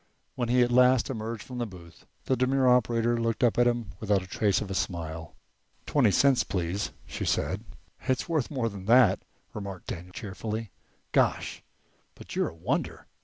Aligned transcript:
When 0.33 0.49
he 0.49 0.63
at 0.63 0.71
last 0.71 1.11
emerged 1.11 1.43
from 1.43 1.59
the 1.59 1.67
booth 1.67 2.07
the 2.25 2.35
demure 2.35 2.67
operator 2.67 3.17
looked 3.21 3.43
up 3.43 3.59
at 3.59 3.67
him 3.67 3.91
without 3.99 4.21
the 4.21 4.25
trace 4.25 4.59
of 4.59 4.71
a 4.71 4.73
smile. 4.73 5.35
"Twenty 5.85 6.09
cents, 6.09 6.43
please," 6.43 6.89
she 7.05 7.23
said. 7.23 7.63
"It's 8.07 8.27
worth 8.27 8.49
more 8.49 8.67
than 8.67 8.85
that," 8.85 9.21
remarked 9.53 9.85
Daniel 9.85 10.11
cheerfully. 10.11 10.71
"Gosh, 11.11 11.61
but 12.15 12.35
you're 12.35 12.49
a 12.49 12.55
wonder! 12.55 13.05